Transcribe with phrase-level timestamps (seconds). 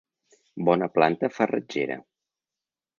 [0.69, 2.01] Bona planta farratgera.